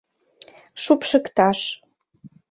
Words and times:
Шупшыкташ 0.83 1.59